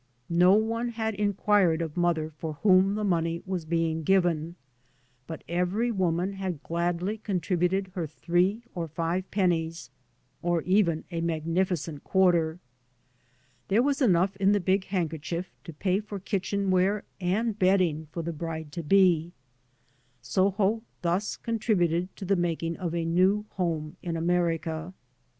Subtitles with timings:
[0.31, 4.55] No one had inquired of mother for whom the money was being given,
[5.27, 9.91] but every woman had gladly contributed her three or five pennies—
[10.41, 12.59] or even a magnificent quarter.
[13.67, 18.23] There was enough in the big handkerchief to pay for kitchen ware and bedding for
[18.23, 19.33] the bride to be.
[20.19, 24.95] Soho thus contributed to the making of a new home in America.